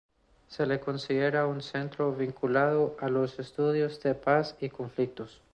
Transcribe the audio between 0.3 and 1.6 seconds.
Se le considera